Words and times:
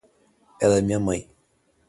Ela 0.59 0.79
é 0.79 0.81
minha 0.81 0.99
mãe. 0.99 1.29